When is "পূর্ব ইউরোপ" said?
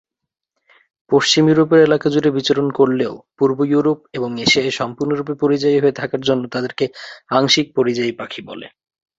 3.37-3.99